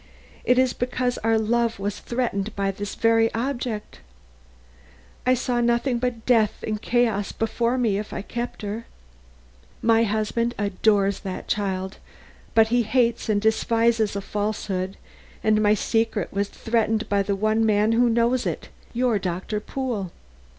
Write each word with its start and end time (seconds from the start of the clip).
It 0.43 0.57
is 0.57 0.73
because 0.73 1.19
our 1.19 1.37
love 1.37 1.77
was 1.77 1.99
threatened 1.99 2.55
by 2.55 2.71
this 2.71 2.95
very 2.95 3.31
object. 3.35 3.99
I 5.27 5.35
saw 5.35 5.61
nothing 5.61 5.99
but 5.99 6.25
death 6.25 6.63
and 6.65 6.81
chaos 6.81 7.31
before 7.31 7.77
me 7.77 7.99
if 7.99 8.11
I 8.11 8.23
kept 8.23 8.63
her. 8.63 8.87
My 9.79 10.01
husband 10.01 10.55
adores 10.57 11.19
the 11.19 11.43
child, 11.47 11.99
but 12.55 12.69
he 12.69 12.81
hates 12.81 13.29
and 13.29 13.39
despises 13.39 14.15
a 14.15 14.21
falsehood 14.21 14.97
and 15.43 15.61
my 15.61 15.75
secret 15.75 16.33
was 16.33 16.49
threatened 16.49 17.07
by 17.07 17.21
the 17.21 17.35
one 17.35 17.63
man 17.63 17.91
who 17.91 18.09
knows 18.09 18.47
it 18.47 18.69
your 18.93 19.19
Doctor 19.19 19.59
Pool. 19.59 20.11